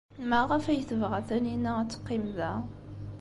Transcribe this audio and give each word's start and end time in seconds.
Maɣef 0.29 0.63
ay 0.65 0.81
tebɣa 0.89 1.19
Taninna 1.27 1.71
ad 1.81 1.89
teqqim 1.91 2.25
da? 2.37 2.51